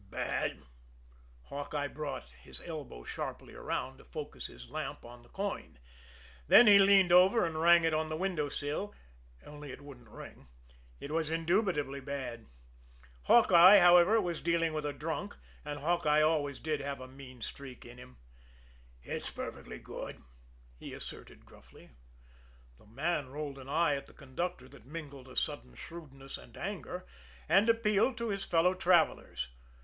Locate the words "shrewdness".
25.75-26.39